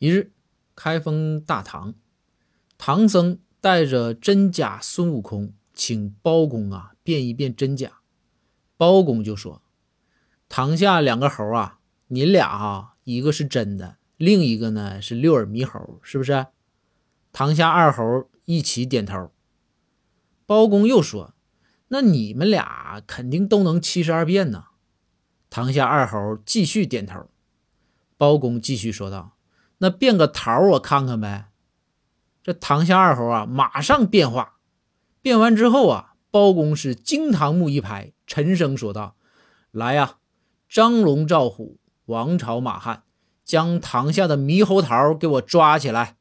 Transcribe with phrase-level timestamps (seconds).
[0.00, 0.32] 一日，
[0.74, 1.92] 开封大堂，
[2.78, 8.00] 唐僧带着真假孙悟空，请包公啊辨一辨真假。
[8.78, 9.60] 包公就说
[10.48, 16.46] ：“堂下两个猴啊，你俩啊，一个是真的，另一个呢是六耳猕猴，是不是？”
[17.30, 19.30] 堂下二猴一起点头。
[20.46, 21.34] 包公又说
[21.88, 24.64] ：“那你们俩肯定都能七十二变呢。”
[25.50, 27.28] 堂下二猴继续点头。
[28.16, 29.36] 包公继续说道。
[29.82, 31.50] 那变个桃我看看呗。
[32.42, 34.54] 这堂下二猴啊，马上变化。
[35.20, 39.16] 变完之后啊，包公是惊堂木一拍，沉声说道
[39.72, 40.16] ：“来呀，
[40.68, 43.02] 张龙赵虎，王朝马汉，
[43.44, 46.16] 将堂下的猕猴桃给我抓起来。”